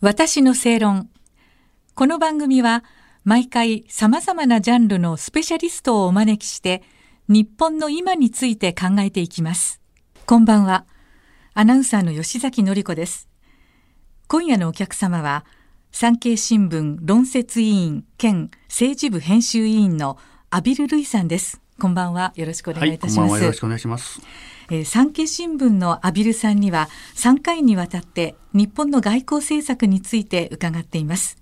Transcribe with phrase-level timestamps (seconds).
[0.00, 1.10] 私の正論。
[1.96, 2.84] この番組は
[3.24, 6.84] 毎回様々なジャンルのスペシャリストをお招きして
[7.26, 9.80] 日本の今について考えていきます。
[10.24, 10.86] こんばんは。
[11.52, 13.28] アナウンサーの吉崎のり子です。
[14.28, 15.44] 今夜のお客様は
[15.90, 20.16] 産経新聞論説委員兼政治部編集委員の
[20.50, 21.60] アビル・ルイさんです。
[21.80, 22.32] こんばんは。
[22.36, 23.32] よろしくお願いいたします。
[23.32, 24.20] はい、よろしくお願いします。
[24.70, 31.38] えー、産経新聞のアビルさんには3回にわたって日本の外交政策について伺っています。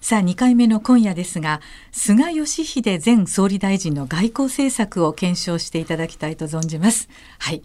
[0.00, 1.60] さあ2回目の今夜ですが
[1.90, 7.08] 菅義偉前総理大臣の外交政策を検証していただきたいと存じます。
[7.40, 7.62] はい、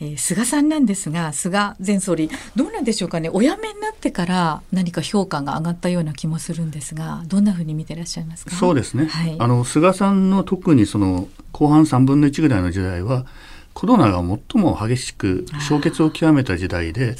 [0.00, 3.28] えー、菅さんなんですが菅前総理どうなんでしょうかね。
[3.28, 8.56] お辞めになってから何か評価が上がったような気もするんですがどんなふうに見てらっしゃいますか？
[8.56, 13.26] そうですね、はい、あの菅さんの特にその後半3分の1ぐらいの時代は
[13.74, 17.16] コロナが最も激しく氷結を極めた時代で、ね、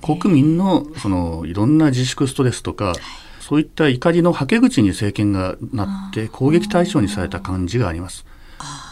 [0.00, 2.96] 国民のそのいろんな自粛ストレスとか、はい、
[3.40, 8.24] そういった怒りのはけ口に政権がなって攻撃対象にされた感じがあります。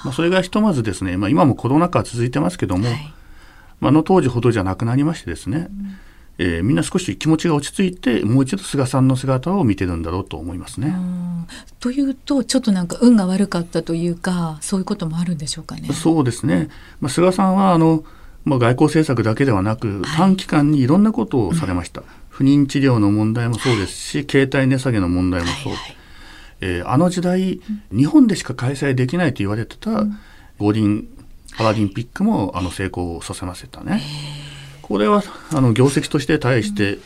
[0.04, 3.14] まあ、それがひとまずですね、まあ、今もコロナ禍続いてますけども、はい、
[3.80, 5.96] まあ、の当時ほどじゃなくなりましてですね、うん
[6.38, 10.94] えー、みんな少し気持ちが落ち着いてもう一度菅さんの姿を見てるんだろうと思いますね。
[11.78, 15.88] というとちょっとなんか運が悪かったというかそういうこともあるんでしょうかね。
[15.92, 16.68] そうですね、
[17.00, 18.04] まあ、菅さんはあの、
[18.44, 25.96] まあ、外交政策だけではなく、短期間にいろんなことをされました、うん、不妊治療の問題もそうですし、はい、携帯値下げの問題もそう、はいはい、
[26.60, 27.60] えー、あの時代、
[27.92, 30.04] うん、日本でしか開催できないと言われてた
[30.58, 31.06] 五輪
[31.56, 34.02] パラリンピックもあの成功させませたね。
[34.86, 36.98] これはあの業績として対して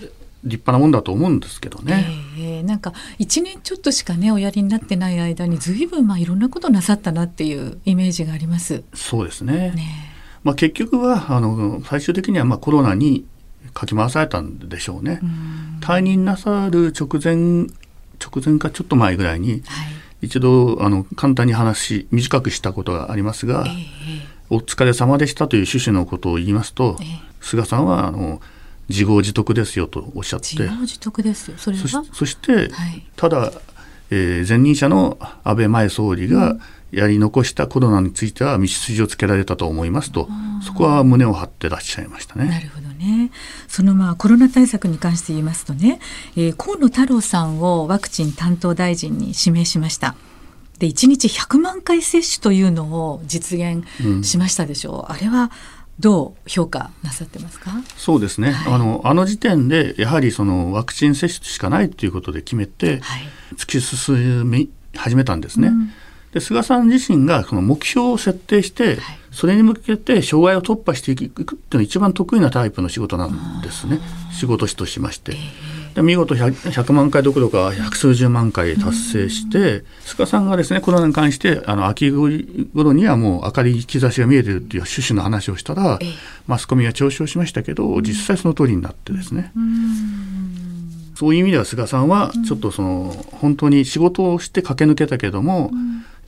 [0.44, 2.06] 立派なもんだと思うんですけどね。
[2.36, 8.82] えー、なんか1年ちょっとしかねおやりになってない間にずいぶんまあいろんなことなさったなっていうイメージがあります。
[8.94, 9.70] そうですね。
[9.70, 10.12] ね
[10.42, 13.26] まあ結局はあの最終的にはまあコロナに
[13.74, 15.20] かき回されたんでしょうね。
[15.22, 17.68] う退任なさる直前
[18.18, 19.62] 直前かちょっと前ぐらいに、はい、
[20.22, 26.96] 一度あの簡単に話短くしたことがありますが、えー、お疲れ様でしたという趣旨のことを言いますと。
[27.00, 28.40] えー菅さんはあの
[28.88, 32.68] 自業自得ですよとおっしゃって自業自得ですそれそそして、はい、
[33.16, 33.52] ただ、
[34.10, 36.56] えー、前任者の安倍前総理が
[36.90, 40.26] やり残したコロナについては道筋をつけられたと思いますと、
[40.62, 42.46] そこは胸を張ってらっしゃいましたね。
[42.46, 43.30] なるほどね。
[43.68, 46.00] そのまあコロナ対策に関して言いますとね、
[46.34, 50.14] えー、河野太郎さんをワクチン担当大臣に指名しました。
[50.78, 53.84] で1日100万回接種というのを実現
[54.24, 55.50] しましたでしょう、うん、あれは
[55.98, 57.72] どう評価なさってますか？
[57.96, 65.68] そうですね、はい、あのあの時点でやはりそのワクチン接種しかないということで決めて、はい、突き進み始めたんですね。
[65.68, 65.90] うん、
[66.32, 73.98] で菅さん自身がその目標を設定して、はい、それに向けて障害を突破していくっていうのが一番得意なタイプの仕事なんですね。
[74.32, 75.32] 仕事師としまして。
[75.32, 85.98] えーで見事 100, 100, 万回どころか百数十万回達成して、菅さんがですねコロナに関してあの秋頃にはもう明かり兆しが見えてるっていう趣旨の話をしたら、
[86.46, 89.52] マスコミは嘲笑しましたけど実際その通りになってですね。
[91.14, 95.72] そういう意味では菅さんはちょっとその本当に仕事をして駆け抜けたけども、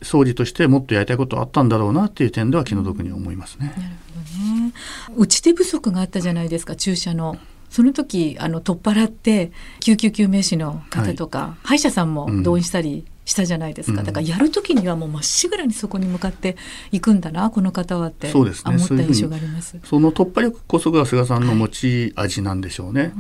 [0.03, 3.73] 総理としてもっとやりたいことあったんだろうなっていう点では気の毒に思いますね。
[3.77, 4.73] なるほどね。
[5.17, 7.39] 打ち手不足があったじゃないですか注射の。
[7.71, 16.57] その時あの取っ払って救急救命士の方とか、はい、歯医者さんも動員したりしたじゃないですか、うん、だからやる時にはもうまっしぐらにそこに向かって
[16.91, 19.79] いくんだなこの方はってそうです、ね、思った印象があります。
[19.85, 23.15] その突破力こそが菅さんの持ち味なんでしょうね、はいう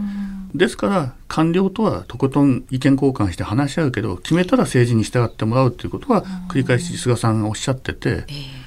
[0.54, 8.60] ん、ですから官僚とはとことん意見交換して話し合うけど決めたら政治に従ってもらうということは繰り返し菅さんがおっしゃってて、えー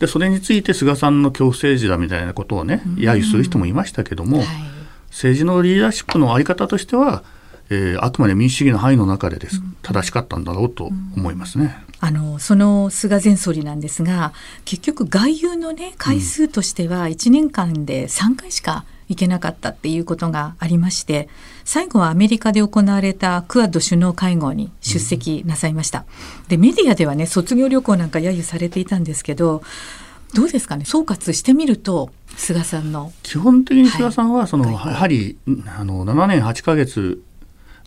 [0.00, 4.46] でそれについて菅さんの恐怖政治だみたいなことをね揶揄する人もいましたけども、はい
[5.10, 7.22] 政治のリーダーシップの在り方としては、
[7.68, 10.84] えー、あくまで民主主義の範囲の中でです、正しかったんだろうと
[11.16, 11.84] 思いますね。
[12.00, 14.32] あのその菅前総理なんですが
[14.64, 21.28] 結局外遊の、ね、回数としては1年間で3回しか行けなかったっていうことがありまして
[21.64, 26.06] 最後はアメリカで行われたクアッド首脳会合に出席なさいました。
[26.48, 29.62] でメディアではね卒業旅行なんか揶揄されていたんですけど
[30.34, 30.84] どうですかね？
[30.84, 33.12] 総括してみると菅さんの。
[33.22, 35.38] 基本的に菅さんはその、はい、やはり
[35.78, 37.22] あの7年8か月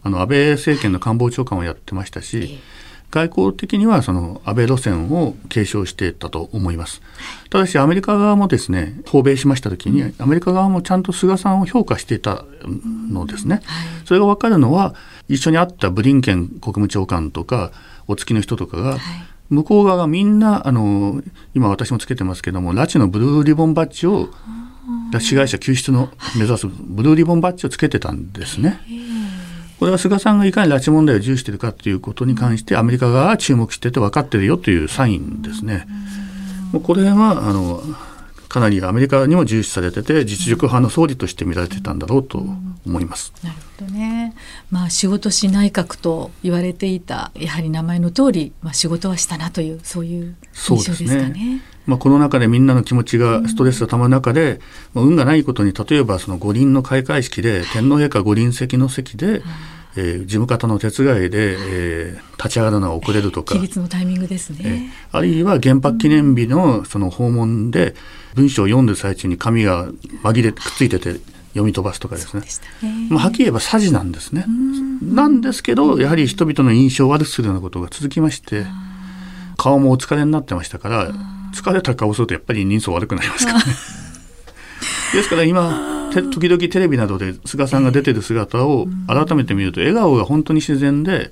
[0.02, 2.60] あの安倍政権の官房長官をやってましたし、はい、
[3.12, 7.02] 外交的にはその安倍路線を継承していったと思います。
[7.50, 12.44] ただしアメリカ側もですね訪米しました時に、アメリカ側もちゃんと菅さんを評価していた
[13.10, 13.56] のですね。
[13.56, 13.64] はい、
[14.06, 14.96] それが分かるのは
[15.30, 17.72] 一緒に会ったブリンケン国務長官とか
[18.08, 18.98] お付きの人とかが、
[19.54, 21.22] 向こう側がみんなあの
[21.54, 24.28] 今私もつけてますけども拉致のブルーリボンバッジを
[25.12, 28.80] 拉致被害者救出の目指すブルーリボンバッジをつけてたんですね。
[29.80, 35.88] これは菅さんがいかに拉致問題を重視しているかということに関してアメリカ側は注目してて分かってるよというサインですね。
[36.72, 37.82] もうこれはあの
[38.54, 42.38] かなりアメリカにも重視されてて実力派の総理として見られてたんだろうと
[42.86, 43.34] 思います。
[43.44, 44.36] なるほどね。
[44.70, 51.64] まあ仕事し内閣と言われていたやはり名前の通り、まあ仕事はしたなというそういう印象ですかね。
[51.88, 54.60] まあ、この中でみんなの気持ちがストレスがたまる中で、
[54.94, 59.42] まあ、運がないことに例えばその五輪の開会式で天皇陛下五輪席の席で、
[59.96, 67.96] えー、事務方の手伝いで、えー、立ち上がるのが遅れるとか、起立のタイミングですね、えー、あるいは原爆記念日のその訪問で
[68.36, 69.88] 文章を読んでる最中に紙が
[70.24, 71.20] 紛れくっついてて
[71.54, 73.08] 読み飛ばすとかですね、ね。
[73.10, 74.46] まあ、はっきり言えば詐欺なんですね。
[75.02, 78.66] なんですけどやはり人々の印象を悪くするようなことが続きまして
[79.58, 81.12] 顔もお疲れになってましたから
[81.54, 83.66] 疲れた顔するとやっぱり人相悪くなりますからね。
[85.14, 91.32] ですから今時々テレビなどで菅さんが出てる姿を改めて見ると笑顔が本当に自然で、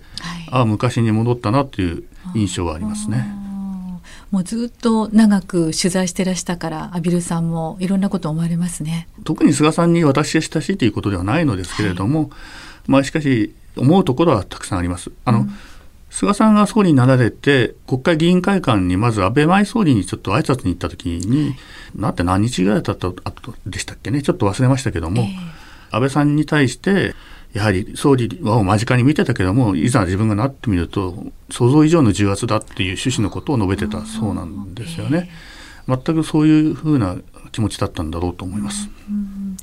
[0.50, 2.04] ああ昔に戻ったなっていう
[2.36, 3.42] 印象はありますね。
[4.32, 9.08] もうずっと長く取材してらしたから畔蒜さんもいろんなこと思われますね。
[9.26, 12.30] 特に菅さんに私が親しいということではないのですけれども、はい、
[12.88, 15.12] まあしかし思うところはたくさんあります。
[15.26, 15.52] あの、うん、
[16.12, 21.56] 菅さんが総理になられて国会議員会館にまず安倍前総理にちょっと挨拶に行った時に、
[21.96, 27.16] なって何日ぐらいだった後でしたっけねちょっと忘れましたけども、えー、安倍さんに対して
[27.54, 35.30] やはり総理を間近に見てたけどもいざ自分がなってみると想像以上の重圧だっていう趣旨のことを述べてたそうなんですよね。
[35.88, 37.18] 全くそういうふうな
[37.52, 38.90] 気持ちだったんだろうと思います。
[39.10, 39.58] うん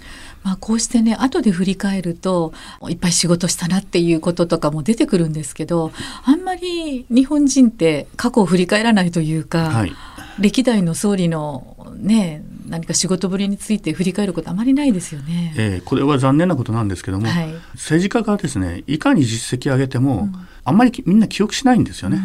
[0.49, 2.55] まあ、こうしてね後で振り返ると
[2.89, 5.93] いっぱい仕事したなっていうこととかも出てくるんですけど
[6.25, 9.93] あんまり日本人って過去を振り返らないというか、はい、
[10.41, 15.55] 歴代の総理のね何か仕事ぶりについて振り返ることあまりないですよね。
[15.59, 20.33] えー、これは残念なことなんですけども、はい、政治家がですねいかに実績を上げても、うん、
[20.65, 22.23] あんまりみんな記憶しないんですよね。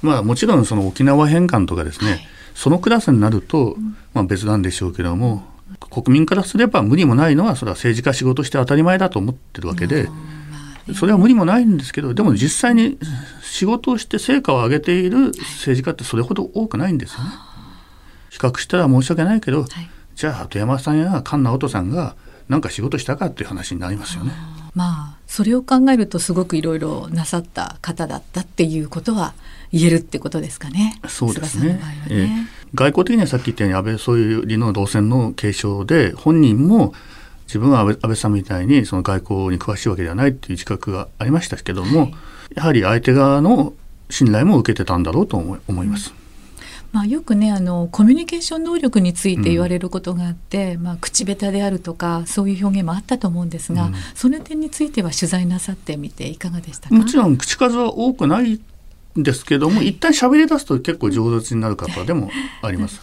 [0.00, 3.76] まあもちろんその沖縄返還とかですね、はい、そのクラスになると、
[4.14, 5.51] まあ、別なんでしょうけども、
[5.90, 10.08] 国民からすれば無理もないのはそれは政治家仕事して当たり前だと思ってるわけで。
[10.96, 12.98] それは無理もないんですけどでも実際に
[13.42, 17.30] 仕事をして成果を上げている政治家ってそれほど多くないんですよね。
[18.30, 19.68] 比較したら申し訳ないけど、はい、
[20.16, 22.16] じゃあ富山さんや菅直人さんが
[22.48, 24.32] 何か仕事したかっていう話になりますよね。
[24.74, 29.34] まあそれを考えるとすごくいろいろなさった方だったっていうことは
[29.70, 30.98] 言えるってことですかね。
[31.08, 31.74] そうですね。
[31.74, 36.94] ねえー、外交的にはさっき言ったように安倍総理の動線の継承で本人も
[37.46, 42.14] 自分は安倍さんみたいにその外交に詳しいわけではないっていう自覚がありましたけども、はい、
[42.56, 43.74] やはり相手側の
[44.08, 46.14] 信頼も受けてたんだろうと思います。
[46.92, 56.94] まあ、よくねあのコミュニケーション能力について言われることがあって、うん、まあ、口下手であるとかそういう表現もあったと思うんですが、うん、その点については取材なさってみていかがでしたか？
[56.94, 58.60] もちろん口数は多くない
[59.16, 62.30] ですけども、はい、一旦喋り出すと結構上手になる方でも
[62.62, 63.00] あります。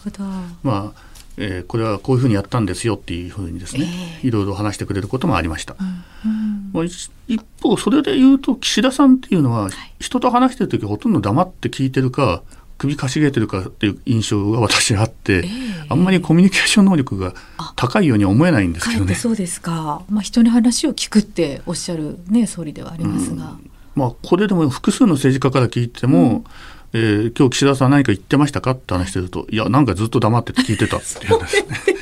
[0.62, 5.74] まあえー、これはこういうふうにやったんですよっていうふうにですね、えー、いろいろ話してくれることもありました。
[5.80, 6.90] うんうん、
[7.28, 12.42] 一方それで言うと岸田さんっていうのは、人と話してる時ほとんど黙って聞いてるか
[12.80, 17.34] 首かしげてるかっていう印象が私あって、えー、あんまりコミュニケーション能力が
[17.76, 19.14] 高いように思えないんですけどね。
[19.14, 23.52] そうですか、まあ、人に話を聞くっておっしゃる、ね、総理ではありますが。
[23.52, 23.69] うん
[24.00, 26.44] まあ、これでも複数の政治家から聞いても、うん
[26.92, 32.00] えー、今日岸田さん何か言ってましたかって話してると、いや、なんかずっと黙ってて聞いてたっていうですね。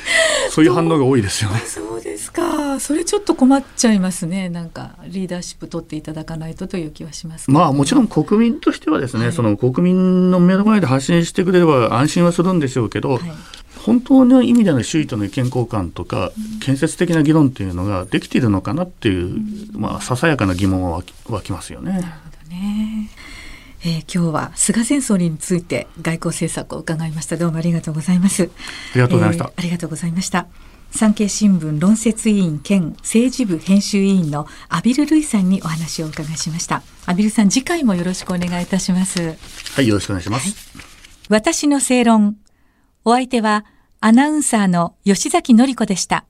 [0.49, 1.59] そういう反応が多いですよね。
[1.67, 2.79] そうですか。
[2.79, 4.49] それちょっと困っちゃいますね。
[4.49, 13.21] なんかリーダーシップ取っていただかないとという気はしますまあもちろん国民としてはですね、はい、その国民の目の前で発信してくれれば安心はするんでしょうけど、はい、
[13.85, 16.31] 本当の意味での周囲との意見交換とか、
[16.61, 21.91] 建設的な議論っていうのができているのかなっていう、うん、まあささやかな疑問は湧きますよね。
[21.93, 22.09] なるほ
[22.45, 23.09] どね。
[23.81, 27.37] えー、今日は菅前総理について外交政策を伺いました。
[27.37, 28.49] どうもありがとうございます。
[28.91, 30.47] ありがとうございました、えー、ありがとうございました。
[30.91, 36.83] 産経新聞論説委員兼政治部編集委員の阿比留瑠衣さんにお話をお伺いしました。
[37.05, 39.37] 阿比留さん次回もよろしくお願いいたします。
[39.75, 40.85] はいよろしくお願いします、はい、
[41.29, 42.35] 私の正論
[43.09, 43.65] お相手は
[44.01, 46.25] アナウンサーの吉崎のり子でした。